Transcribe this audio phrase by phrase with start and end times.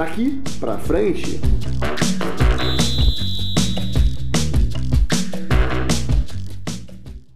[0.00, 1.38] Daqui para frente.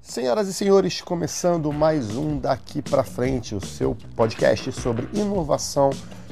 [0.01, 5.91] Senhoras e senhores, começando mais um daqui para frente, o seu podcast sobre inovação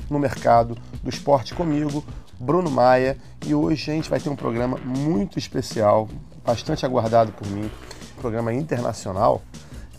[0.08, 2.02] no mercado do esporte comigo,
[2.40, 6.08] Bruno Maia, e hoje a gente vai ter um programa muito especial,
[6.42, 7.70] bastante aguardado por mim,
[8.16, 9.42] um programa internacional.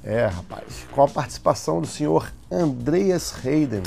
[0.04, 3.84] É, rapaz, com a participação do senhor Andreas Hayden.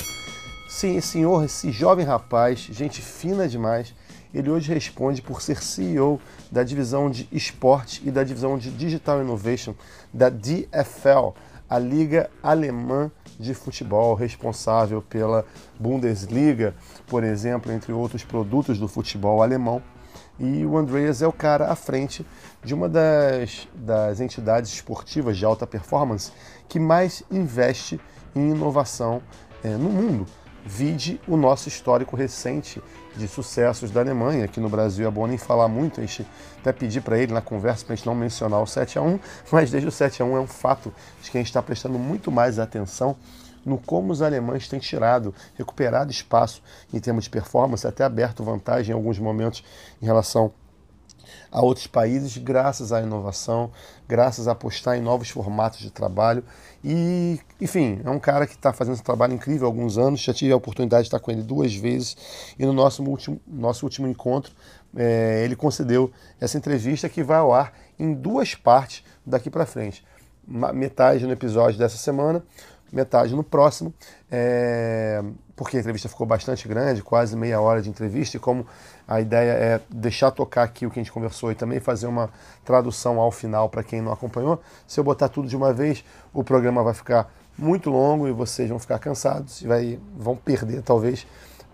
[0.77, 3.95] Sim, senhor, esse jovem rapaz, gente fina demais,
[4.31, 9.19] ele hoje responde por ser CEO da divisão de esporte e da divisão de Digital
[9.19, 9.73] Innovation
[10.13, 11.33] da DFL,
[11.67, 13.09] a liga alemã
[13.39, 15.43] de futebol, responsável pela
[15.79, 16.75] Bundesliga,
[17.07, 19.81] por exemplo, entre outros produtos do futebol alemão.
[20.39, 22.23] E o Andreas é o cara à frente
[22.63, 26.31] de uma das, das entidades esportivas de alta performance
[26.69, 27.99] que mais investe
[28.35, 29.23] em inovação
[29.63, 30.27] é, no mundo.
[30.69, 32.83] Vide o nosso histórico recente
[33.15, 36.27] de sucessos da Alemanha, aqui no Brasil é bom nem falar muito, a gente
[36.59, 39.17] até pedir para ele na conversa para a gente não mencionar o 7 a 1
[39.49, 41.97] mas desde o 7 a 1 é um fato de que a gente está prestando
[41.97, 43.15] muito mais atenção
[43.65, 46.61] no como os alemães têm tirado, recuperado espaço
[46.93, 49.63] em termos de performance, até aberto vantagem em alguns momentos
[50.01, 50.51] em relação
[51.51, 53.71] a outros países, graças à inovação,
[54.07, 56.43] graças a apostar em novos formatos de trabalho.
[56.83, 60.21] E, enfim, é um cara que está fazendo esse trabalho incrível há alguns anos.
[60.21, 62.15] Já tive a oportunidade de estar com ele duas vezes
[62.57, 64.51] e no nosso último, nosso último encontro
[64.95, 70.03] é, ele concedeu essa entrevista que vai ao ar em duas partes daqui para frente.
[70.47, 72.41] Metade no episódio dessa semana,
[72.91, 73.93] metade no próximo,
[74.31, 75.23] é,
[75.55, 78.65] porque a entrevista ficou bastante grande, quase meia hora de entrevista, e como
[79.07, 82.29] a ideia é deixar tocar aqui o que a gente conversou e também fazer uma
[82.63, 86.43] tradução ao final para quem não acompanhou, se eu botar tudo de uma vez, o
[86.43, 91.25] programa vai ficar muito longo e vocês vão ficar cansados e vai, vão perder talvez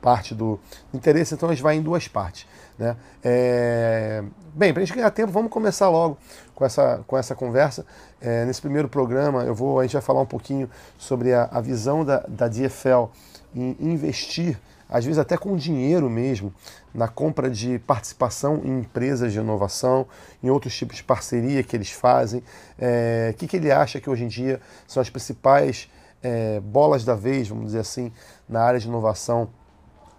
[0.04, 0.60] parte do
[0.94, 2.46] interesse, então a gente vai em duas partes.
[2.78, 2.98] Né?
[3.24, 4.22] É...
[4.54, 6.18] Bem, para a gente ganhar tempo, vamos começar logo
[6.54, 7.86] com essa, com essa conversa.
[8.22, 11.62] É, nesse primeiro programa, eu vou, a gente vai falar um pouquinho sobre a, a
[11.62, 13.10] visão da, da DFL
[13.56, 14.60] em investir,
[14.90, 16.54] às vezes até com dinheiro mesmo,
[16.94, 20.06] na compra de participação em empresas de inovação,
[20.44, 22.44] em outros tipos de parceria que eles fazem.
[22.78, 25.90] É, o que, que ele acha que hoje em dia são as principais
[26.22, 28.12] é, bolas da vez, vamos dizer assim,
[28.48, 29.50] na área de inovação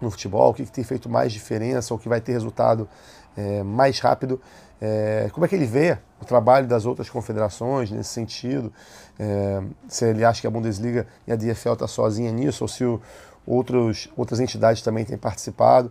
[0.00, 2.88] no futebol, o que, que tem feito mais diferença, ou que vai ter resultado
[3.37, 4.41] é, mais rápido.
[4.81, 8.72] É, como é que ele vê o trabalho das outras confederações nesse sentido?
[9.19, 12.84] É, se ele acha que a Bundesliga e a DFL está sozinha nisso, ou se
[12.84, 13.00] o,
[13.47, 15.91] outros, outras entidades também têm participado,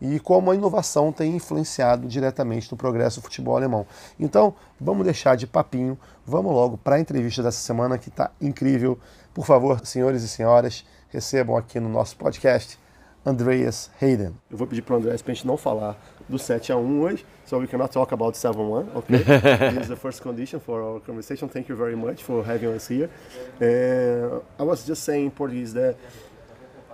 [0.00, 3.86] e como a inovação tem influenciado diretamente no progresso do futebol alemão.
[4.18, 8.98] Então, vamos deixar de papinho, vamos logo para a entrevista dessa semana que está incrível.
[9.32, 12.78] Por favor, senhores e senhoras, recebam aqui no nosso podcast
[13.26, 14.34] Andreas Hayden.
[14.50, 15.96] Eu vou pedir para o Andreas para a gente não falar
[16.28, 19.18] do 7 a 1 hoje, so we cannot talk about 7 1, okay?
[19.72, 21.48] this is the first condition for our conversation.
[21.48, 23.08] Thank you very much for having us here.
[23.60, 25.96] Uh, I was just saying in Portuguese that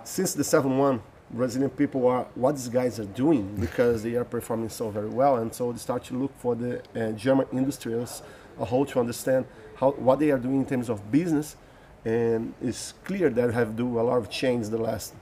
[0.03, 4.25] since the 7 1, Brazilian people are what these guys are doing because they are
[4.25, 7.93] performing so very well, and so they start to look for the uh, German industry
[7.93, 8.21] as
[8.59, 11.55] a whole to understand how what they are doing in terms of business.
[12.03, 15.13] And it's clear that have do a lot of change the last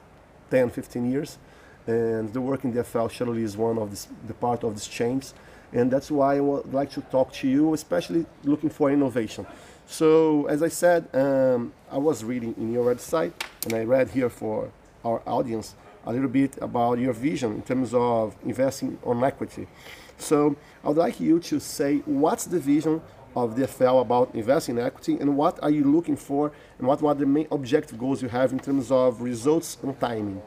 [0.50, 1.38] 10, 15 years.
[1.88, 4.88] And the work in the FL surely is one of this, the part of this
[4.88, 5.32] change.
[5.72, 9.46] And that's why I would like to talk to you, especially looking for innovation.
[9.88, 13.34] So, as I said, um, I was reading in your website,
[13.66, 14.72] and I read here for
[15.04, 19.68] our audience a little bit about your vision in terms of investing on equity.
[20.18, 23.02] So, I would like you to say what's the vision
[23.36, 27.04] of the FL about investing in equity and what are you looking for and what
[27.04, 30.42] are the main objective goals you have in terms of results and timing?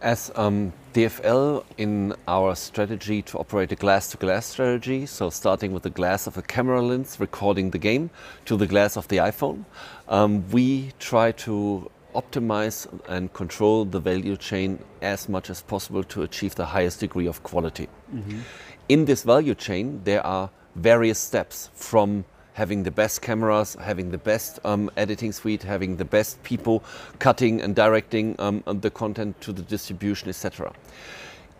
[0.00, 5.72] As um, DFL in our strategy to operate a glass to glass strategy, so starting
[5.72, 8.10] with the glass of a camera lens recording the game
[8.46, 9.64] to the glass of the iPhone,
[10.08, 16.22] um, we try to optimize and control the value chain as much as possible to
[16.22, 17.88] achieve the highest degree of quality.
[18.12, 18.40] Mm -hmm.
[18.88, 22.24] In this value chain, there are various steps from
[22.54, 26.82] having the best cameras, having the best um, editing suite, having the best people
[27.18, 30.72] cutting and directing um, the content to the distribution, etc.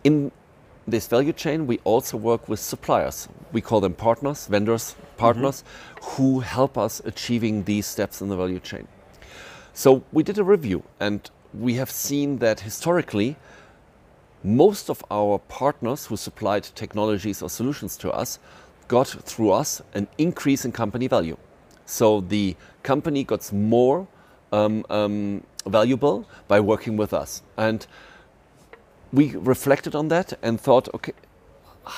[0.03, 0.31] In
[0.87, 3.27] this value chain, we also work with suppliers.
[3.51, 6.11] We call them partners, vendors, partners, mm-hmm.
[6.11, 8.87] who help us achieving these steps in the value chain.
[9.73, 13.37] So we did a review, and we have seen that historically,
[14.43, 18.39] most of our partners who supplied technologies or solutions to us
[18.93, 21.37] got through us an increase in company value.
[21.85, 24.07] So the company got more
[24.51, 26.17] um, um, valuable
[26.47, 27.41] by working with us.
[27.57, 27.87] And
[29.11, 31.13] we reflected on that and thought, okay,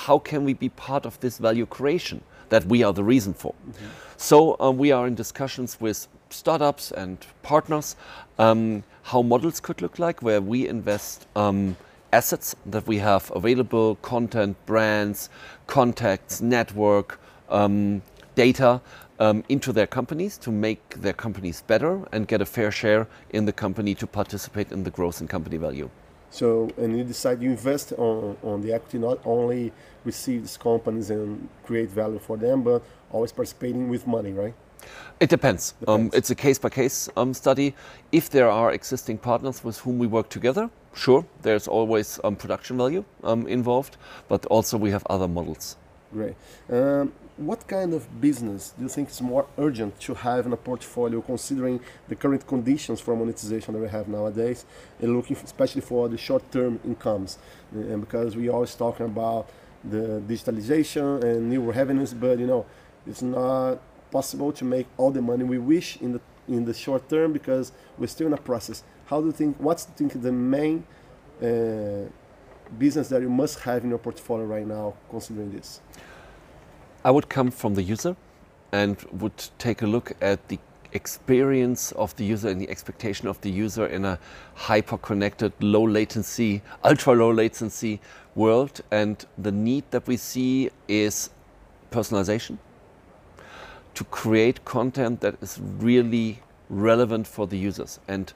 [0.05, 3.53] how can we be part of this value creation that we are the reason for?
[3.53, 3.85] Mm-hmm.
[4.17, 7.95] So um, we are in discussions with startups and partners
[8.39, 11.75] um, how models could look like, where we invest um,
[12.15, 15.29] assets that we have available, content, brands,
[15.67, 17.19] contacts, network,
[17.49, 18.01] um,
[18.35, 18.81] data
[19.19, 23.43] um, into their companies to make their companies better and get a fair share in
[23.45, 25.89] the company to participate in the growth in company value.
[26.29, 29.71] So, and you decide you invest on, on the equity, not only
[30.05, 32.81] receive these companies and create value for them, but
[33.11, 34.53] always participating with money, right?
[35.19, 35.73] It depends.
[35.79, 35.87] depends.
[35.87, 37.73] Um, it's a case by case um, study.
[38.11, 42.77] If there are existing partners with whom we work together, sure, there's always um, production
[42.77, 43.97] value um, involved,
[44.27, 45.75] but also we have other models.
[46.11, 46.35] Great.
[46.69, 50.57] Um, what kind of business do you think is more urgent to have in a
[50.57, 54.65] portfolio considering the current conditions for monetization that we have nowadays
[55.01, 57.37] and looking especially for the short-term incomes
[57.73, 59.49] and because we are always talking about
[59.83, 62.65] the digitalization and new revenues but you know
[63.05, 63.81] it's not
[64.11, 67.73] possible to make all the money we wish in the in the short term because
[67.97, 70.85] we're still in a process how do you think what's think the main
[71.41, 72.09] uh,
[72.77, 75.81] business that you must have in your portfolio right now considering this
[77.03, 78.15] I would come from the user
[78.71, 80.59] and would take a look at the
[80.95, 84.17] experience of the user and the expectation of the user in a
[84.55, 87.99] hyper connected, low latency, ultra low latency
[88.33, 88.81] world.
[88.91, 91.29] And the need that we see is
[91.91, 92.57] personalization
[93.93, 97.99] to create content that is really relevant for the users.
[98.07, 98.33] And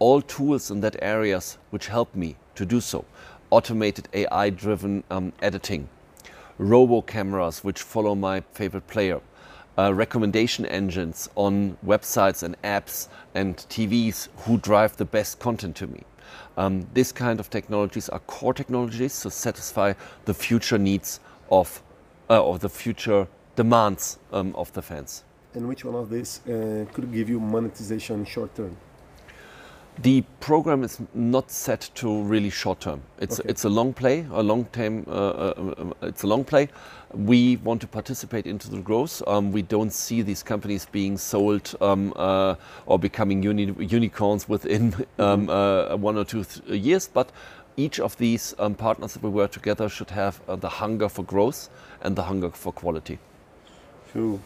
[0.00, 3.04] all tools in that areas which help me to do so.
[3.50, 5.88] Automated AI driven um, editing,
[6.58, 9.20] robo cameras which follow my favorite player,
[9.78, 15.86] uh, recommendation engines on websites and apps and TVs who drive the best content to
[15.86, 16.02] me.
[16.56, 19.92] Um, this kind of technologies are core technologies to satisfy
[20.24, 21.20] the future needs
[21.50, 21.82] of
[22.28, 23.26] uh, or the future
[23.56, 25.24] demands um, of the fans.
[25.54, 28.76] And which one of these uh, could give you monetization short term?
[29.98, 33.02] The program is not set to really short term.
[33.18, 33.48] It's okay.
[33.50, 35.04] it's a long play, a long term.
[35.06, 36.68] Uh, uh, it's a long play.
[37.12, 39.22] We want to participate into the growth.
[39.26, 42.54] Um, we don't see these companies being sold um, uh,
[42.86, 47.30] or becoming uni unicorns within um, uh, one or two years, but
[47.76, 51.24] each of these um, partners that we work together should have uh, the hunger for
[51.24, 51.68] growth
[52.00, 53.18] and the hunger for quality.
[54.12, 54.40] Cool.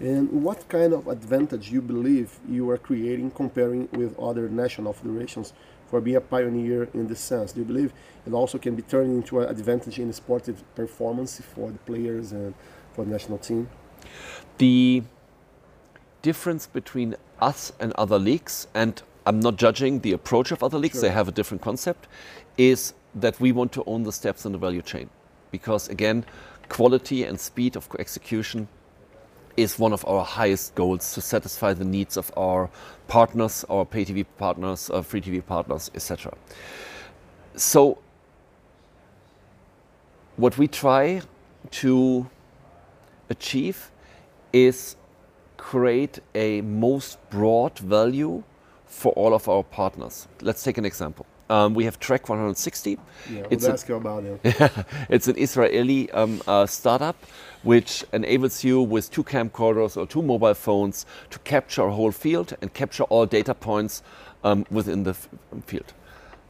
[0.00, 5.52] And what kind of advantage you believe you are creating comparing with other national federations
[5.88, 7.52] for being a pioneer in this sense?
[7.52, 7.92] Do you believe
[8.26, 12.54] it also can be turned into an advantage in sportive performance for the players and
[12.92, 13.68] for the national team?
[14.58, 15.02] The
[16.22, 20.94] difference between us and other leagues, and I'm not judging the approach of other leagues,
[20.94, 21.02] sure.
[21.02, 22.06] they have a different concept,
[22.56, 25.10] is that we want to own the steps in the value chain.
[25.50, 26.24] Because again,
[26.68, 28.68] quality and speed of execution
[29.58, 32.70] is one of our highest goals to satisfy the needs of our
[33.08, 36.32] partners, our pay TV partners, our free TV partners, etc.
[37.56, 37.98] So,
[40.36, 41.22] what we try
[41.82, 42.30] to
[43.28, 43.90] achieve
[44.52, 44.94] is
[45.56, 48.44] create a most broad value
[48.86, 50.28] for all of our partners.
[50.40, 51.26] Let's take an example.
[51.50, 52.98] Um, we have Track 160.
[53.30, 54.40] Yeah, it's we'll ask you about it.
[55.08, 57.16] it's an Israeli um, uh, startup
[57.62, 62.56] which enables you with two camcorders or two mobile phones to capture a whole field
[62.60, 64.02] and capture all data points
[64.44, 65.14] um, within the
[65.66, 65.92] field.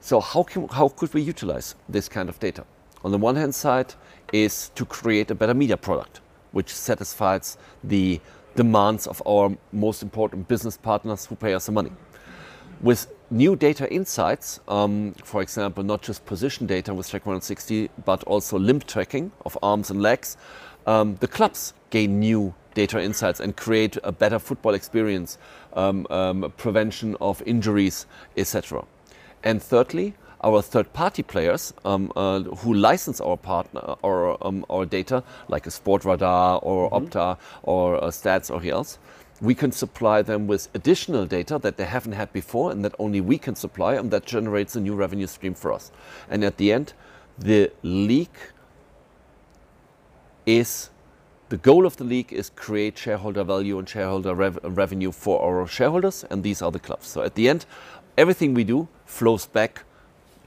[0.01, 2.65] So how, can, how could we utilize this kind of data?
[3.05, 3.95] On the one hand side
[4.33, 6.21] is to create a better media product,
[6.53, 8.21] which satisfies the
[8.57, 11.93] demands of our most important business partners who pay us the money.
[12.81, 18.25] With new data insights, um, for example, not just position data with Track 160, but
[18.25, 20.37] also limb tracking of arms and legs,
[20.87, 25.39] um, the clubs gain new data insights and create a better football experience,
[25.75, 28.07] um, um, prevention of injuries,
[28.37, 28.85] etc.
[29.45, 35.25] And thirdly, our third-party players um, uh, who license our partner or um, our data,
[35.49, 37.07] like a Sport Radar or mm-hmm.
[37.07, 38.99] Opta or uh, Stats or else,
[39.41, 43.21] we can supply them with additional data that they haven't had before and that only
[43.21, 45.91] we can supply, and that generates a new revenue stream for us.
[46.29, 46.93] And at the end,
[47.39, 48.39] the league
[50.45, 50.91] is
[51.51, 55.67] the goal of the league is create shareholder value and shareholder rev revenue for our
[55.67, 57.07] shareholders, and these are the clubs.
[57.07, 57.65] So at the end,
[58.19, 59.85] everything we do flows back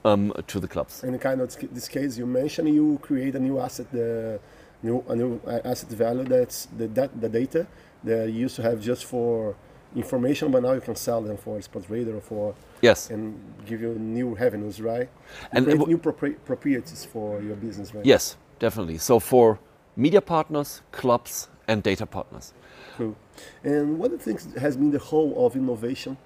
[0.05, 1.03] um, to the clubs.
[1.03, 4.39] In kind of this case, you mentioned you create a new asset, the
[4.83, 7.65] new a new asset value that's the that, the data
[8.03, 9.55] that you used to have just for
[9.96, 13.93] information, but now you can sell them for Sportradar or for yes, and give you
[13.96, 15.10] new revenues, right?
[15.51, 18.05] And, uh, new propri- properties for your business, right?
[18.05, 18.98] yes, definitely.
[18.98, 19.60] So for
[19.96, 22.53] media partners, clubs, and data partners.
[22.98, 23.15] Cool.
[23.63, 26.17] And what do you think has been the whole of innovation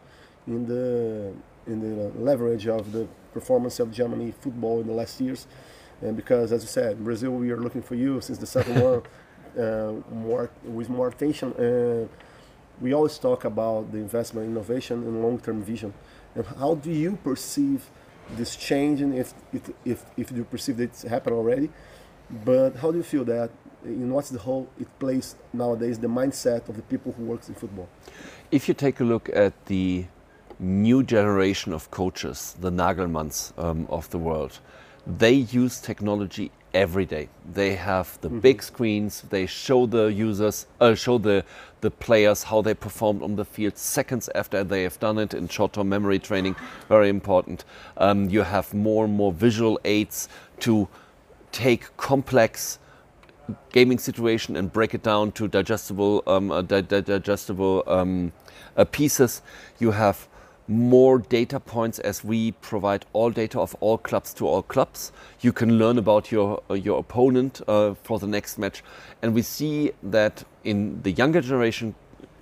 [0.48, 1.34] in the
[1.68, 5.48] in the leverage of the performance of Germany football in the last years?
[6.02, 9.02] And because, as you said, Brazil, we are looking for you since the second one,
[10.12, 11.54] more with more attention.
[11.54, 12.08] Uh,
[12.82, 15.94] we always talk about the investment, innovation, and long-term vision.
[16.36, 17.90] And how do you perceive
[18.32, 19.02] this change?
[19.02, 21.70] And if if if, you perceive that it's happened already,
[22.44, 23.50] but how do you feel that
[23.86, 27.56] in what's the whole it plays nowadays the mindset of the people who works in
[27.56, 27.88] football?
[28.52, 30.06] If you take a look at the
[30.60, 34.60] new generation of coaches, the Nagelmanns um, of the world,
[35.06, 37.30] they use technology every day.
[37.54, 39.22] They have the big screens.
[39.30, 41.44] They show the users, uh, show the
[41.82, 45.48] the players how they performed on the field seconds after they have done it in
[45.48, 46.56] short-term memory training.
[46.90, 47.64] Very important.
[47.98, 50.28] Um, you have more and more visual aids
[50.62, 50.88] to
[51.52, 52.80] take complex
[53.72, 58.32] gaming situation and break it down to digestible um, uh, di- di- digestible um,
[58.76, 59.44] uh, pieces.
[59.80, 60.28] You have
[60.68, 65.12] more data points as we provide all data of all clubs to all clubs.
[65.42, 68.84] You can learn about your uh, your opponent uh, for the next match,
[69.22, 71.96] and we see that in the younger generation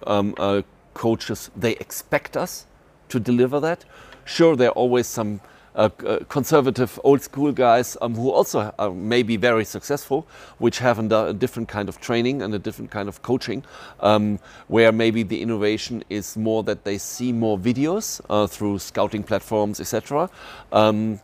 [0.08, 0.62] um, uh,
[0.94, 2.65] coaches they expect us
[3.10, 3.86] to deliver that.
[4.25, 5.42] Sure, there are always some
[5.75, 5.89] uh,
[6.30, 10.27] conservative old school guys um, who also uh, may be very successful,
[10.60, 13.63] which have a, a different kind of training and a different kind of coaching,
[14.00, 19.24] um, where maybe the innovation is more that they see more videos uh, through scouting
[19.24, 20.30] platforms, etc.
[20.72, 21.20] Um,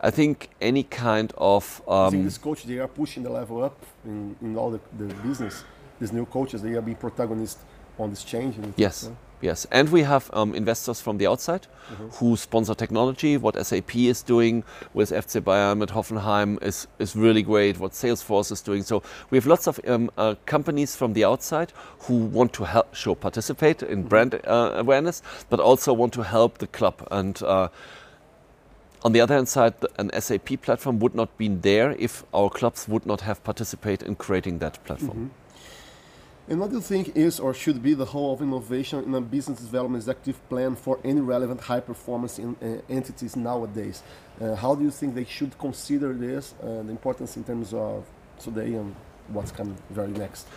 [0.00, 3.62] I think any kind of I think um, these coaches they are pushing the level
[3.62, 5.64] up in, in all the, the business.
[6.00, 7.62] These new coaches they are being protagonists
[7.98, 8.56] on this change.
[8.76, 9.08] Yes,
[9.42, 11.66] yes, and we have um, investors from the outside
[12.12, 13.36] who sponsor technology.
[13.36, 17.78] What SAP is doing with FC Bayern at Hoffenheim is is really great.
[17.78, 18.82] What Salesforce is doing.
[18.82, 22.94] So we have lots of um, uh, companies from the outside who want to help,
[22.94, 27.42] show participate in brand uh, awareness, but also want to help the club and.
[27.42, 27.68] Uh,
[29.04, 32.86] on the other hand side, an SAP platform would not be there if our clubs
[32.86, 35.32] would not have participated in creating that platform.
[36.48, 39.20] And what do you think is or should be the whole of innovation in a
[39.20, 44.02] business development executive plan for any relevant high performance in, uh, entities nowadays?
[44.40, 48.04] Uh, how do you think they should consider this, uh, the importance in terms of
[48.40, 48.94] today and
[49.28, 50.48] what's coming very next?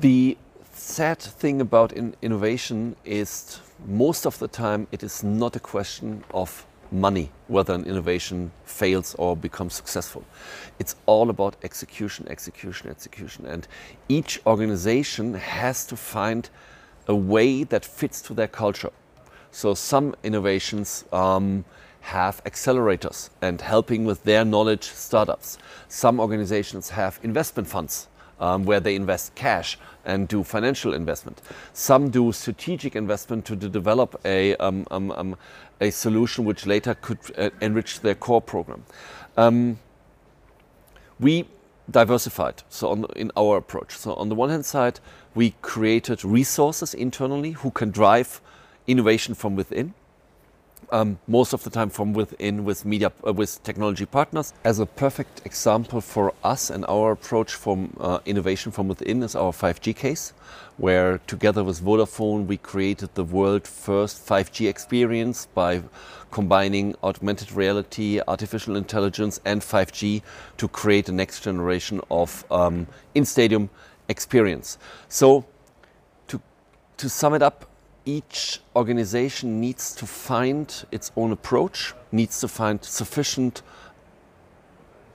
[0.00, 0.36] The
[0.74, 6.24] sad thing about in innovation is most of the time it is not a question
[6.34, 10.24] of money whether an innovation fails or becomes successful.
[10.78, 13.46] It's all about execution, execution, execution.
[13.46, 13.66] And
[14.08, 16.48] each organization has to find
[17.08, 18.90] a way that fits to their culture.
[19.50, 21.64] So some innovations um,
[22.00, 25.58] have accelerators and helping with their knowledge startups.
[25.88, 31.40] Some organizations have investment funds um, where they invest cash and do financial investment.
[31.72, 35.36] Some do strategic investment to, to develop a, um, um, um,
[35.80, 38.84] a solution which later could uh, enrich their core program.
[39.36, 39.78] Um,
[41.20, 41.46] we
[41.90, 43.96] diversified so on, in our approach.
[43.96, 45.00] So on the one hand side,
[45.34, 48.40] we created resources internally who can drive
[48.86, 49.94] innovation from within.
[50.92, 54.52] Um, most of the time from within with media uh, with technology partners.
[54.62, 59.34] As a perfect example for us and our approach from uh, innovation from within is
[59.34, 60.32] our 5G case,
[60.76, 65.82] where together with Vodafone we created the world first 5G experience by
[66.30, 70.22] combining augmented reality, artificial intelligence, and 5G
[70.56, 73.70] to create the next generation of um, in-stadium
[74.08, 74.78] experience.
[75.08, 75.46] So
[76.28, 76.40] to
[76.98, 77.66] to sum it up,
[78.06, 83.62] each organization needs to find its own approach, needs to find sufficient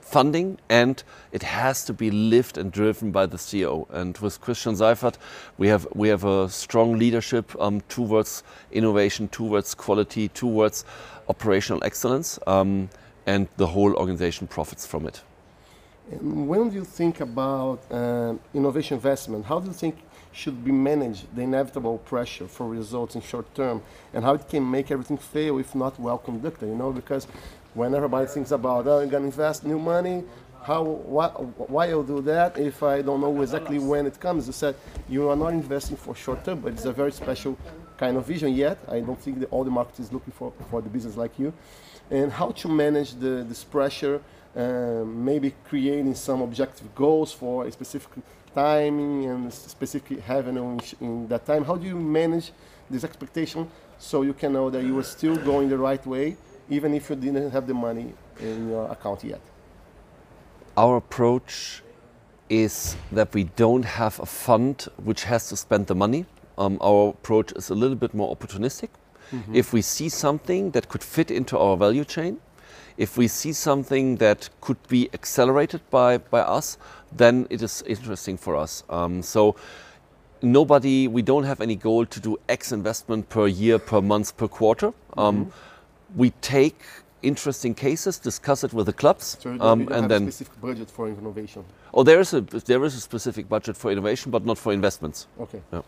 [0.02, 3.88] funding, and it has to be lived and driven by the CEO.
[3.90, 5.16] And with Christian Seifert,
[5.56, 10.84] we have we have a strong leadership um, towards innovation, towards quality, towards
[11.28, 12.90] operational excellence, um,
[13.26, 15.22] and the whole organization profits from it.
[16.20, 19.46] When do you think about um, innovation investment?
[19.46, 19.96] How do you think
[20.32, 24.68] should be managed the inevitable pressure for results in short term, and how it can
[24.68, 26.66] make everything fail if not well conducted?
[26.66, 27.26] You know, because
[27.74, 30.24] when everybody thinks about, oh, I'm gonna invest new money,
[30.62, 34.46] how, why, I'll do that if I don't know exactly when it comes?
[34.46, 34.76] You said
[35.08, 37.58] you are not investing for short term, but it's a very special
[37.98, 38.78] kind of vision yet.
[38.88, 41.52] I don't think that all the market is looking for for the business like you,
[42.10, 44.20] and how to manage the, this pressure
[44.54, 48.10] um, maybe creating some objective goals for a specific
[48.54, 51.64] timing and specific revenue in, in that time.
[51.64, 52.52] How do you manage
[52.90, 53.68] this expectation
[53.98, 56.36] so you can know that you are still going the right way
[56.70, 59.40] even if you didn't have the money in your account yet?
[60.76, 61.82] Our approach
[62.48, 66.26] is that we don't have a fund which has to spend the money.
[66.58, 68.88] Um, our approach is a little bit more opportunistic.
[69.32, 69.54] Mm-hmm.
[69.54, 72.38] If we see something that could fit into our value chain,
[72.96, 76.76] if we see something that could be accelerated by, by us,
[77.16, 78.84] then it is interesting for us.
[78.88, 79.56] Um, so
[80.42, 84.48] nobody, we don't have any goal to do X investment per year, per month, per
[84.48, 84.92] quarter.
[85.16, 86.18] Um, mm-hmm.
[86.18, 86.80] We take
[87.22, 91.64] interesting cases, discuss it with the clubs, so um, and then specific budget for innovation.
[91.94, 95.26] Oh, there is a there is a specific budget for innovation, but not for investments.
[95.40, 95.62] Okay.
[95.72, 95.82] Yeah.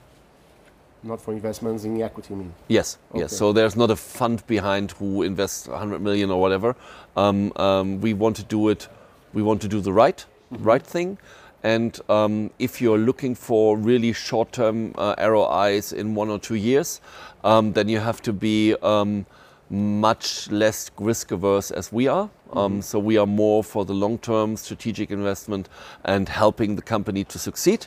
[1.02, 2.54] Not for investments in equity, you mean?
[2.68, 3.20] Yes, okay.
[3.20, 3.36] yes.
[3.36, 6.74] So there's not a fund behind who invests 100 million or whatever.
[7.14, 8.88] Um, um, we want to do it.
[9.34, 10.62] We want to do the right, mm-hmm.
[10.62, 11.18] right thing.
[11.62, 17.00] And um, if you're looking for really short-term uh, ROIs in one or two years,
[17.42, 19.24] um, then you have to be um,
[19.70, 22.28] much less risk averse as we are.
[22.52, 22.80] Um, mm-hmm.
[22.80, 25.70] So we are more for the long-term strategic investment
[26.04, 27.86] and helping the company to succeed.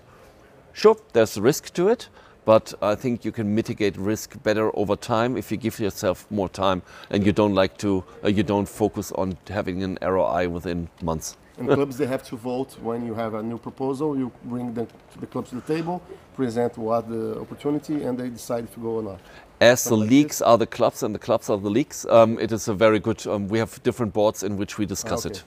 [0.74, 2.10] Sure, there's a risk to it,
[2.46, 6.50] but I think you can mitigate risk better over time if you give yourself more
[6.50, 10.90] time and you don't like to, uh, you don't focus on having an ROI within
[11.02, 11.38] months.
[11.58, 14.18] And clubs, they have to vote when you have a new proposal.
[14.18, 14.88] You bring the,
[15.20, 16.02] the clubs to the table,
[16.36, 19.20] present what the opportunity, and they decide if you go or not.
[19.60, 20.42] As the like leagues this?
[20.44, 23.26] are the clubs and the clubs are the leagues, um, it is a very good.
[23.26, 25.40] Um, we have different boards in which we discuss ah, okay.
[25.40, 25.46] it.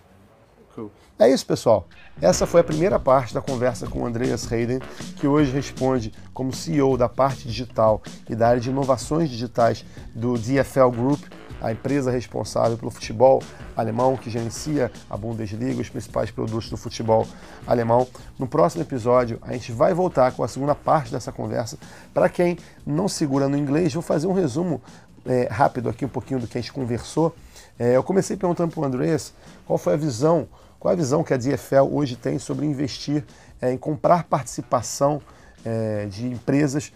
[0.75, 0.90] Cool.
[1.19, 1.87] É isso, pessoal.
[2.21, 4.81] Essa foi a primeira parte da conversa com o Andreas Hayden,
[5.17, 10.38] que hoje responde como CEO da parte digital e da área de inovações digitais do
[10.38, 11.23] DFL Group,
[11.61, 13.43] a empresa responsável pelo futebol
[13.76, 17.26] alemão que gerencia a Bundesliga, os principais produtos do futebol
[17.67, 18.07] alemão.
[18.38, 21.79] No próximo episódio, a gente vai voltar com a segunda parte dessa conversa.
[22.14, 24.81] Para quem não segura no inglês, vou fazer um resumo
[25.26, 27.35] é, rápido aqui, um pouquinho do que a gente conversou.
[27.79, 29.33] É, eu comecei perguntando para o Andreas
[29.66, 30.49] qual foi a visão
[30.81, 33.23] qual a visão que a DFL hoje tem sobre investir
[33.61, 35.20] é, em comprar participação
[35.62, 36.90] é, de empresas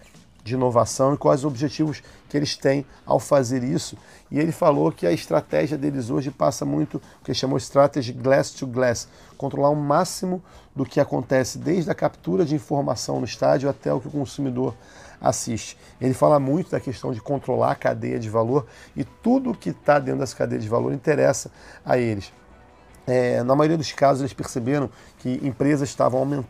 [0.44, 3.96] de inovação e quais os objetivos que eles têm ao fazer isso.
[4.30, 8.50] E ele falou que a estratégia deles hoje passa muito o que chamou strategy glass
[8.50, 10.42] to glass, controlar o máximo
[10.76, 14.74] do que acontece desde a captura de informação no estádio até o que o consumidor
[15.18, 15.78] assiste.
[15.98, 19.98] Ele fala muito da questão de controlar a cadeia de valor e tudo que está
[19.98, 21.50] dentro dessa cadeia de valor interessa
[21.86, 22.30] a eles.
[23.06, 24.90] É, na maioria dos casos, eles perceberam
[25.24, 26.44] que empresas estavam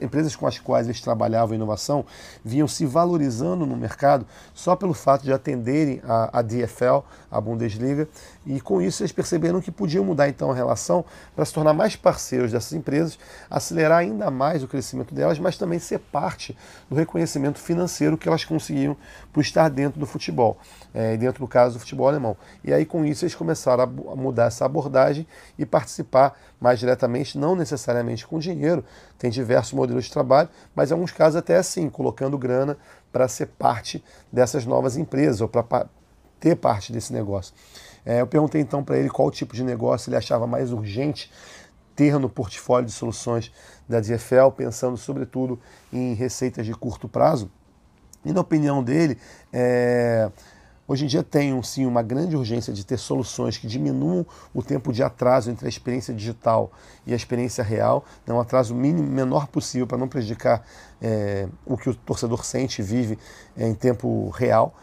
[0.00, 2.06] empresas com as quais eles trabalhavam inovação
[2.44, 8.08] vinham se valorizando no mercado só pelo fato de atenderem a, a DFL, a Bundesliga,
[8.46, 11.04] e com isso eles perceberam que podiam mudar então a relação
[11.34, 13.18] para se tornar mais parceiros dessas empresas,
[13.50, 16.56] acelerar ainda mais o crescimento delas, mas também ser parte
[16.88, 18.96] do reconhecimento financeiro que elas conseguiam
[19.32, 20.58] por estar dentro do futebol,
[20.94, 22.36] é, dentro do caso do futebol alemão.
[22.62, 25.26] E aí com isso eles começaram a mudar essa abordagem
[25.58, 28.84] e participar mais diretamente, não necessariamente com dinheiro,
[29.18, 32.78] tem diversos modelos de trabalho, mas em alguns casos até assim, colocando grana
[33.10, 35.86] para ser parte dessas novas empresas ou para
[36.38, 37.52] ter parte desse negócio.
[38.06, 41.32] É, eu perguntei então para ele qual tipo de negócio ele achava mais urgente
[41.96, 43.52] ter no portfólio de soluções
[43.88, 45.58] da DFL, pensando sobretudo
[45.92, 47.50] em receitas de curto prazo.
[48.24, 49.18] E na opinião dele,
[49.52, 50.30] é,
[50.86, 54.92] Hoje em dia tem sim uma grande urgência de ter soluções que diminuam o tempo
[54.92, 56.72] de atraso entre a experiência digital
[57.06, 60.66] e a experiência real, né, um atraso mínimo, menor possível para não prejudicar
[61.00, 63.18] é, o que o torcedor sente e vive
[63.56, 64.74] é, em tempo real.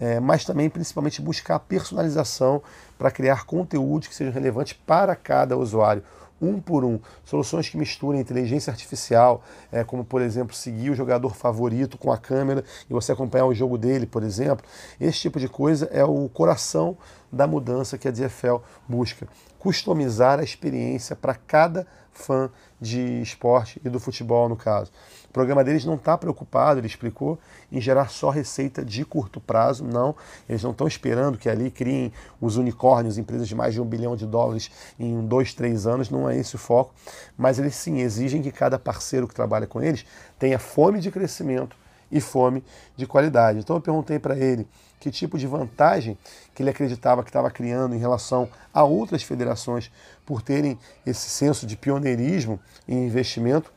[0.00, 2.62] É, mas também principalmente buscar personalização
[2.96, 6.04] para criar conteúdos que sejam relevantes para cada usuário
[6.40, 6.98] um por um.
[7.24, 12.18] Soluções que misturem inteligência artificial, é, como por exemplo seguir o jogador favorito com a
[12.18, 14.64] câmera e você acompanhar o jogo dele, por exemplo.
[15.00, 16.96] Esse tipo de coisa é o coração
[17.30, 18.56] da mudança que a DFL
[18.88, 19.28] busca.
[19.58, 24.90] Customizar a experiência para cada fã de esporte e do futebol, no caso.
[25.28, 27.38] O programa deles não está preocupado, ele explicou,
[27.70, 30.14] em gerar só receita de curto prazo, não.
[30.48, 34.16] Eles não estão esperando que ali criem os unicórnios, empresas de mais de um bilhão
[34.16, 36.94] de dólares em dois, três anos, não é esse o foco.
[37.36, 40.06] Mas eles sim exigem que cada parceiro que trabalha com eles
[40.38, 41.76] tenha fome de crescimento
[42.10, 42.64] e fome
[42.96, 43.58] de qualidade.
[43.58, 44.66] Então eu perguntei para ele
[44.98, 46.18] que tipo de vantagem
[46.54, 49.90] que ele acreditava que estava criando em relação a outras federações
[50.26, 53.72] por terem esse senso de pioneirismo em investimento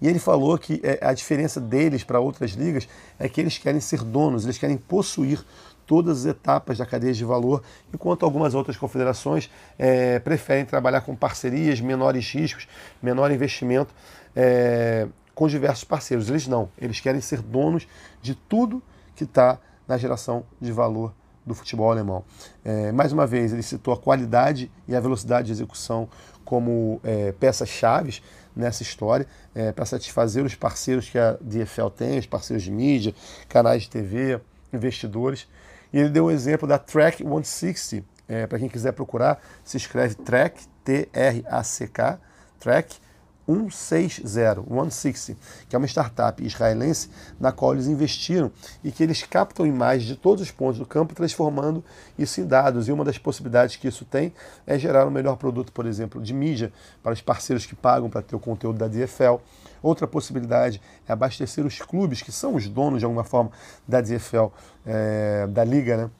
[0.00, 3.80] e ele falou que é, a diferença deles para outras ligas é que eles querem
[3.80, 5.44] ser donos, eles querem possuir
[5.86, 11.14] todas as etapas da cadeia de valor, enquanto algumas outras confederações é, preferem trabalhar com
[11.14, 12.66] parcerias, menores riscos,
[13.02, 13.94] menor investimento
[14.34, 16.28] é, com diversos parceiros.
[16.28, 17.86] Eles não, eles querem ser donos
[18.22, 18.82] de tudo
[19.14, 21.12] que está na geração de valor
[21.44, 22.24] do futebol alemão.
[22.64, 26.08] É, mais uma vez, ele citou a qualidade e a velocidade de execução
[26.44, 28.20] como é, peças-chave
[28.54, 33.14] nessa história, é, para satisfazer os parceiros que a DFL tem, os parceiros de mídia,
[33.48, 34.40] canais de TV,
[34.72, 35.48] investidores.
[35.92, 39.76] E ele deu o um exemplo da Track 160, é, para quem quiser procurar, se
[39.76, 42.20] escreve Track, T-R-A-C-K,
[42.60, 42.96] Track
[43.46, 48.50] 160, 160, que é uma startup israelense na qual eles investiram
[48.82, 51.84] e que eles captam imagens de todos os pontos do campo, transformando
[52.18, 52.88] isso em dados.
[52.88, 54.32] E uma das possibilidades que isso tem
[54.66, 58.22] é gerar um melhor produto, por exemplo, de mídia para os parceiros que pagam para
[58.22, 59.36] ter o conteúdo da DFL.
[59.82, 63.50] Outra possibilidade é abastecer os clubes, que são os donos de alguma forma
[63.86, 64.46] da DFL,
[64.86, 66.10] é, da liga, né?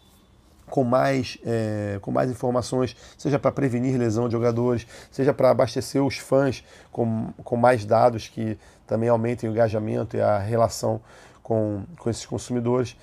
[0.69, 6.03] Com mais, é, com mais informações, seja para prevenir lesão de jogadores, seja para abastecer
[6.03, 11.01] os fãs com, com mais dados que também aumentem o engajamento e a relação
[11.45, 12.97] com, com esses consumidores.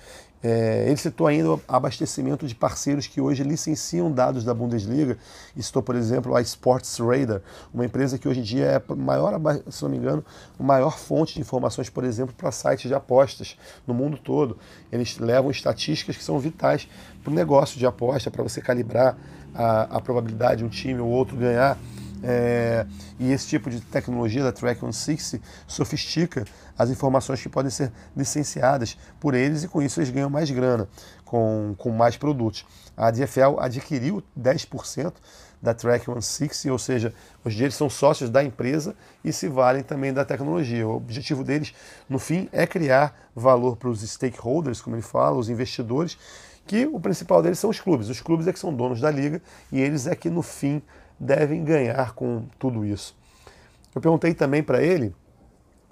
[0.44, 5.16] É, ele citou ainda o abastecimento de parceiros que hoje licenciam dados da Bundesliga.
[5.56, 7.40] E citou, por exemplo, a Sports Radar,
[7.72, 10.24] uma empresa que hoje em dia é maior, se não me engano,
[10.58, 14.58] a maior fonte de informações, por exemplo, para sites de apostas no mundo todo.
[14.90, 16.88] Eles levam estatísticas que são vitais
[17.22, 19.16] para o negócio de aposta, para você calibrar
[19.54, 21.78] a, a probabilidade de um time ou outro ganhar.
[22.22, 22.86] É,
[23.18, 26.44] e esse tipo de tecnologia da Track 160 sofistica
[26.78, 30.88] as informações que podem ser licenciadas por eles e com isso eles ganham mais grana,
[31.24, 32.64] com, com mais produtos.
[32.96, 35.12] A DFL adquiriu 10%
[35.62, 40.12] da Track 160, ou seja, os eles são sócios da empresa e se valem também
[40.12, 40.86] da tecnologia.
[40.86, 41.72] O objetivo deles,
[42.08, 46.18] no fim, é criar valor para os stakeholders, como ele fala, os investidores,
[46.66, 48.08] que o principal deles são os clubes.
[48.08, 50.82] Os clubes é que são donos da liga e eles é que, no fim,
[51.22, 53.16] devem ganhar com tudo isso.
[53.94, 55.14] Eu perguntei também para ele,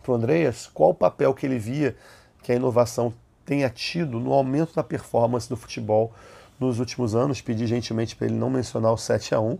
[0.02, 1.96] para o Andreas, qual o papel que ele via
[2.42, 3.12] que a inovação
[3.44, 6.12] tenha tido no aumento da performance do futebol
[6.58, 7.40] nos últimos anos.
[7.40, 9.58] Pedi gentilmente para ele não mencionar o 7 a 1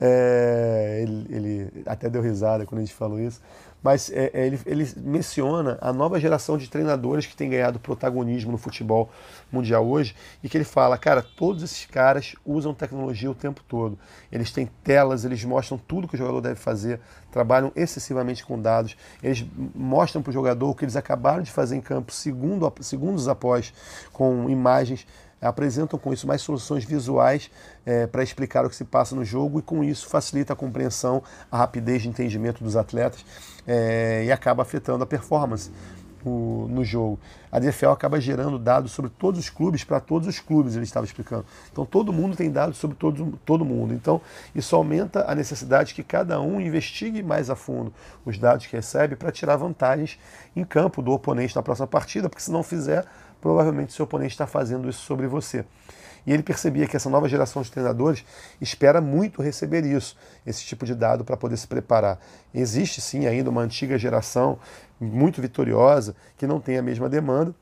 [0.00, 3.40] é, ele, ele, até deu risada quando a gente falou isso,
[3.82, 8.50] mas é, é, ele, ele, menciona a nova geração de treinadores que tem ganhado protagonismo
[8.50, 9.10] no futebol
[9.50, 13.98] mundial hoje e que ele fala, cara, todos esses caras usam tecnologia o tempo todo.
[14.30, 18.96] Eles têm telas, eles mostram tudo que o jogador deve fazer, trabalham excessivamente com dados,
[19.22, 23.28] eles mostram para o jogador o que eles acabaram de fazer em campo segundo, segundos
[23.28, 23.72] após,
[24.12, 25.06] com imagens
[25.40, 27.50] apresentam com isso mais soluções visuais
[27.86, 31.22] é, para explicar o que se passa no jogo e com isso facilita a compreensão,
[31.50, 33.24] a rapidez de entendimento dos atletas
[33.66, 35.70] é, e acaba afetando a performance
[36.24, 37.18] no, no jogo.
[37.50, 41.06] A DFL acaba gerando dados sobre todos os clubes para todos os clubes, ele estava
[41.06, 41.46] explicando.
[41.70, 43.94] Então todo mundo tem dados sobre todo, todo mundo.
[43.94, 44.20] Então
[44.54, 47.92] isso aumenta a necessidade que cada um investigue mais a fundo
[48.24, 50.18] os dados que recebe para tirar vantagens
[50.54, 53.06] em campo do oponente na próxima partida, porque se não fizer
[53.40, 55.64] provavelmente seu oponente está fazendo isso sobre você.
[56.26, 58.24] E ele percebia que essa nova geração de treinadores
[58.60, 62.20] espera muito receber isso, esse tipo de dado para poder se preparar.
[62.52, 64.58] Existe sim ainda uma antiga geração
[65.00, 67.54] muito vitoriosa que não tem a mesma demanda,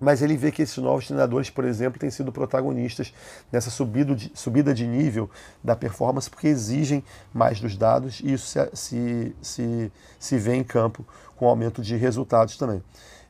[0.00, 3.12] mas ele vê que esses novos treinadores, por exemplo, têm sido protagonistas
[3.50, 5.28] nessa subida de, nível
[5.62, 7.02] da performance porque exigem
[7.34, 11.04] mais dos dados e isso se, se, se, se vê em campo
[11.36, 12.82] com aumento de resultados também.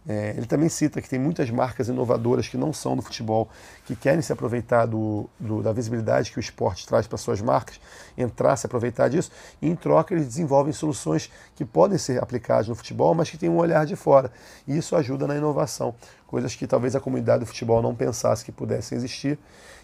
[0.09, 3.47] É, ele também cita que tem muitas marcas inovadoras que não são do futebol,
[3.85, 7.79] que querem se aproveitar do, do, da visibilidade que o esporte traz para suas marcas,
[8.17, 12.75] entrar, se aproveitar disso, e em troca eles desenvolvem soluções que podem ser aplicadas no
[12.75, 14.33] futebol, mas que têm um olhar de fora.
[14.67, 15.95] E isso ajuda na inovação,
[16.27, 19.39] coisas que talvez a comunidade do futebol não pensasse que pudessem existir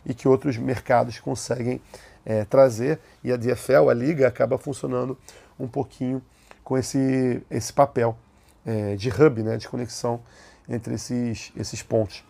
[0.07, 1.83] e que outros mercados conseguem
[2.25, 5.19] é, trazer, e a DFL, a liga, acaba funcionando
[5.61, 6.23] um pouquinho
[6.63, 8.17] com esse, esse papel
[8.65, 10.21] é, de hub, né, de conexão
[10.69, 12.25] entre esses, esses pontos.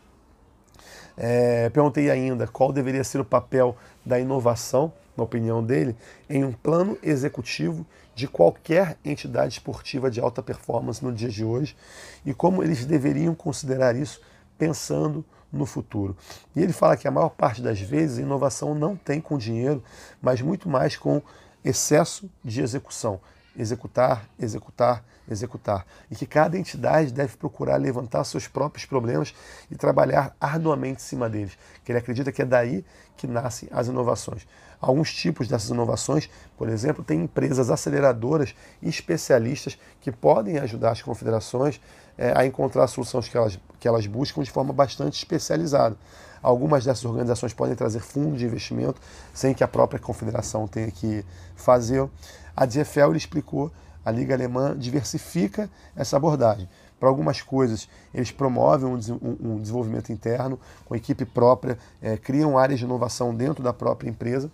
[1.17, 5.97] É, perguntei ainda qual deveria ser o papel da inovação, na opinião dele,
[6.29, 11.77] em um plano executivo de qualquer entidade esportiva de alta performance no dia de hoje
[12.25, 14.21] e como eles deveriam considerar isso
[14.59, 16.17] pensando no futuro.
[16.55, 19.83] E ele fala que a maior parte das vezes a inovação não tem com dinheiro,
[20.21, 21.23] mas muito mais com
[21.65, 23.21] excesso de execução.
[23.57, 25.87] Executar, executar, executar.
[26.11, 29.35] E que cada entidade deve procurar levantar seus próprios problemas
[29.71, 31.57] e trabalhar arduamente em cima deles.
[31.85, 32.85] Que ele acredita que é daí
[33.17, 34.47] que nascem as inovações.
[34.81, 41.01] Alguns tipos dessas inovações, por exemplo, tem empresas aceleradoras e especialistas que podem ajudar as
[41.01, 41.81] confederações
[42.19, 45.97] é, a encontrar soluções que elas, que elas buscam de forma bastante especializada.
[46.43, 49.01] Algumas dessas organizações podem trazer fundos de investimento
[49.33, 51.25] sem que a própria confederação tenha que
[51.57, 52.07] fazer.
[52.55, 53.73] A DFL explicou
[54.05, 56.69] a Liga Alemã diversifica essa abordagem
[57.05, 62.87] Para algumas coisas, eles promovem um, desenvolvimento interno com equipe própria, é, criam áreas de
[62.87, 64.51] inovação dentro da própria empresa.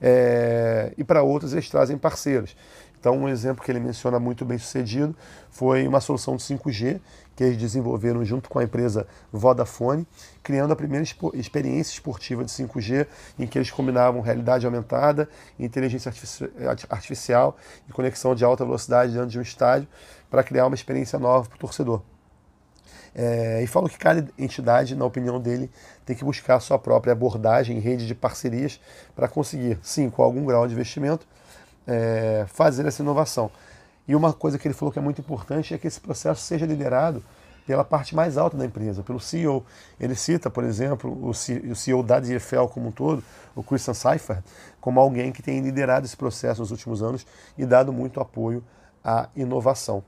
[0.00, 2.56] É, e para outras, eles trazem parceiros.
[2.98, 5.14] Então, um exemplo que ele menciona muito bem sucedido
[5.50, 7.00] foi uma solução de 5G
[7.36, 10.06] que eles desenvolveram junto com a empresa Vodafone,
[10.42, 13.06] criando a primeira experiência esportiva de 5G,
[13.38, 16.12] em que eles combinavam realidade aumentada, inteligência
[16.90, 17.56] artificial
[17.88, 19.88] e conexão de alta velocidade dentro de um estádio
[20.30, 22.02] para criar uma experiência nova para o torcedor.
[23.14, 25.70] É, e falou que cada entidade, na opinião dele,
[26.06, 28.80] tem que buscar a sua própria abordagem em rede de parcerias
[29.16, 31.26] para conseguir, sim, com algum grau de investimento,
[31.86, 33.50] é, fazer essa inovação.
[34.06, 36.66] E uma coisa que ele falou que é muito importante é que esse processo seja
[36.66, 37.22] liderado
[37.66, 39.64] pela parte mais alta da empresa, pelo CEO.
[39.98, 43.22] Ele cita, por exemplo, o CEO da DFL como um todo,
[43.54, 44.42] o Christian Seifert,
[44.80, 48.64] como alguém que tem liderado esse processo nos últimos anos e dado muito apoio
[49.04, 50.02] à inovação.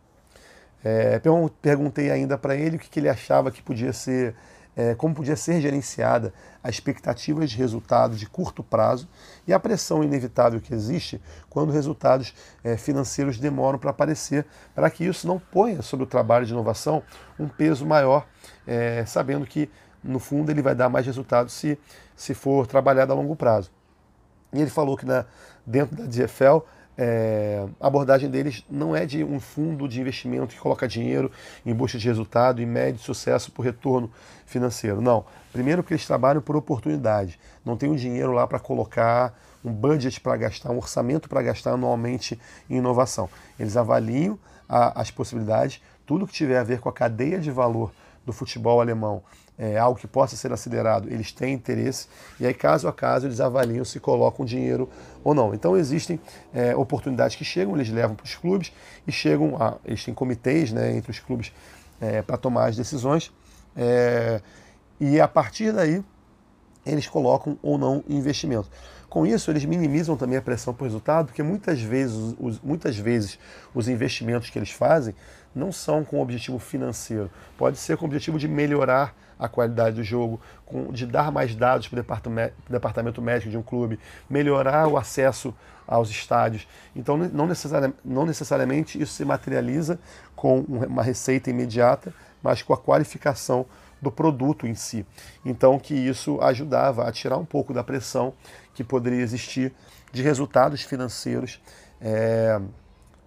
[0.85, 1.21] É,
[1.61, 4.35] perguntei ainda para ele o que, que ele achava que podia ser
[4.77, 9.09] é, como podia ser gerenciada a expectativa de resultado de curto prazo
[9.47, 15.05] e a pressão inevitável que existe quando resultados é, financeiros demoram para aparecer, para que
[15.05, 17.03] isso não ponha sobre o trabalho de inovação
[17.39, 18.27] um peso maior,
[18.67, 19.71] é, sabendo que
[20.03, 21.79] no fundo ele vai dar mais resultado se,
[22.17, 23.71] se for trabalhado a longo prazo.
[24.53, 25.25] E ele falou que na,
[25.67, 26.65] dentro da DFL
[26.97, 31.31] é, a abordagem deles não é de um fundo de investimento que coloca dinheiro
[31.65, 34.11] em busca de resultado e mede sucesso por retorno
[34.45, 35.01] financeiro.
[35.01, 35.25] Não.
[35.53, 37.39] Primeiro que eles trabalham por oportunidade.
[37.65, 41.73] Não tem um dinheiro lá para colocar, um budget para gastar, um orçamento para gastar
[41.73, 43.29] anualmente em inovação.
[43.59, 47.93] Eles avaliam a, as possibilidades, tudo que tiver a ver com a cadeia de valor
[48.25, 49.23] do futebol alemão
[49.59, 52.09] é, algo que possa ser acelerado, eles têm interesse,
[52.41, 54.89] e aí, caso a caso, eles avaliam se colocam dinheiro
[55.23, 55.55] ou não.
[55.55, 56.19] Então, existem
[56.53, 58.73] é, oportunidades que chegam, eles levam para os clubes
[59.07, 59.77] e chegam a.
[59.85, 61.53] Eles têm comitês né, entre os clubes
[62.01, 63.31] é, para tomar as decisões,
[63.77, 64.41] é,
[65.01, 66.03] e a partir daí,
[66.85, 68.69] eles colocam ou não investimento.
[69.13, 73.39] Com isso, eles minimizam também a pressão por resultado, porque muitas vezes, os, muitas vezes
[73.75, 75.15] os investimentos que eles fazem
[75.55, 77.31] não são com objetivo financeiro.
[77.59, 81.55] Pode ser com o objetivo de melhorar a qualidade do jogo, com, de dar mais
[81.55, 85.55] dados para o departamento médico de um clube, melhorar o acesso
[85.87, 86.67] aos estádios.
[86.97, 89.99] Então, não, necessari não necessariamente isso se materializa
[90.35, 93.67] com uma receita imediata, mas com a qualificação
[94.03, 95.07] do produto em si.
[95.45, 98.35] Então, que isso ajudava a tirar um pouco da pressão
[98.75, 99.73] que poderia existir
[100.13, 101.61] de resultados financeiros
[102.01, 102.61] é,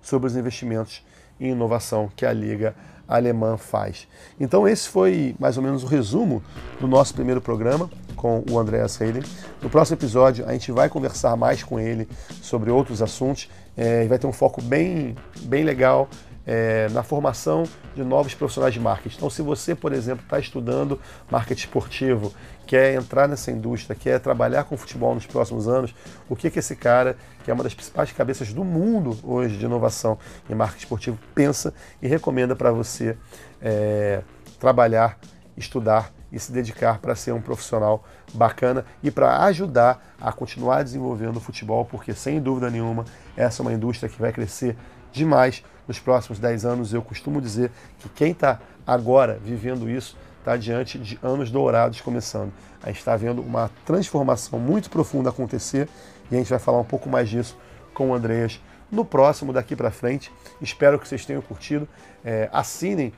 [0.01, 1.03] sobre os investimentos
[1.39, 2.75] em inovação que a Liga
[3.07, 4.07] alemã faz.
[4.39, 6.41] Então esse foi mais ou menos o resumo
[6.79, 9.23] do nosso primeiro programa com o Andreas Heiden.
[9.61, 12.07] No próximo episódio a gente vai conversar mais com ele
[12.41, 16.09] sobre outros assuntos é, e vai ter um foco bem, bem legal
[16.45, 17.63] é, na formação
[17.95, 19.17] de novos profissionais de marketing.
[19.17, 22.34] Então, se você, por exemplo, está estudando marketing esportivo,
[22.67, 25.93] quer entrar nessa indústria, quer trabalhar com futebol nos próximos anos,
[26.29, 29.65] o que, que esse cara, que é uma das principais cabeças do mundo hoje de
[29.65, 30.17] inovação
[30.49, 33.17] em marketing esportivo, pensa e recomenda para você
[33.62, 34.21] é,
[34.60, 35.17] trabalhar,
[35.58, 38.03] estudar e se dedicar para ser um profissional
[38.34, 43.05] bacana e para ajudar a continuar desenvolvendo o futebol, porque sem dúvida nenhuma
[43.38, 44.75] essa é uma indústria que vai crescer
[45.13, 46.93] demais nos próximos 10 anos.
[46.93, 52.54] Eu costumo dizer que quem está agora vivendo isso está diante de anos dourados começando.
[52.84, 55.89] A gente está vendo uma transformação muito profunda acontecer
[56.30, 57.58] e a gente vai falar um pouco mais disso
[57.93, 58.60] com o Andreas
[58.91, 60.32] no próximo daqui para frente.
[60.62, 61.88] Espero que vocês tenham curtido.
[62.24, 63.12] É, assinem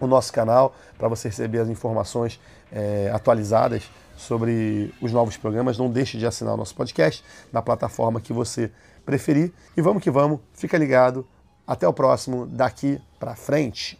[0.00, 2.40] o nosso canal para você receber as informações
[2.72, 5.78] é, atualizadas sobre os novos programas.
[5.78, 8.70] Não deixe de assinar o nosso podcast na plataforma que você
[9.04, 9.52] preferir.
[9.76, 11.26] E vamos que vamos, fica ligado.
[11.66, 13.98] Até o próximo daqui para frente.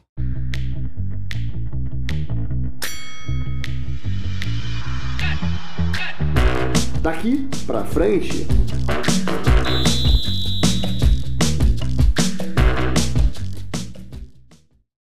[7.00, 8.46] Daqui para frente.